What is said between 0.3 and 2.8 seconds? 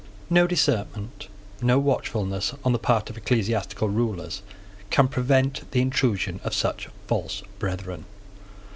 No discernment, no watchfulness, on the